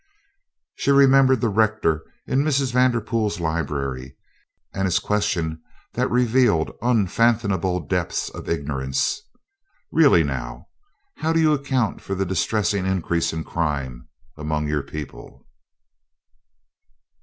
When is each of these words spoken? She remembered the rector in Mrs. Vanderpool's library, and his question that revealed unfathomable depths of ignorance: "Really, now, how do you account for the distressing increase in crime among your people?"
She 0.77 0.89
remembered 0.89 1.41
the 1.41 1.49
rector 1.49 2.01
in 2.25 2.43
Mrs. 2.43 2.73
Vanderpool's 2.73 3.39
library, 3.39 4.17
and 4.73 4.85
his 4.85 4.97
question 4.97 5.61
that 5.93 6.09
revealed 6.09 6.73
unfathomable 6.81 7.81
depths 7.81 8.27
of 8.29 8.49
ignorance: 8.49 9.21
"Really, 9.91 10.23
now, 10.23 10.69
how 11.17 11.33
do 11.33 11.39
you 11.39 11.53
account 11.53 12.01
for 12.01 12.15
the 12.15 12.25
distressing 12.25 12.87
increase 12.87 13.31
in 13.31 13.43
crime 13.43 14.07
among 14.35 14.67
your 14.67 14.81
people?" 14.81 15.45